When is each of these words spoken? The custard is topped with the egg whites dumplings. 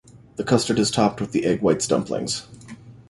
The 0.37 0.43
custard 0.43 0.79
is 0.79 0.89
topped 0.89 1.21
with 1.21 1.31
the 1.31 1.45
egg 1.45 1.61
whites 1.61 1.85
dumplings. 1.85 2.47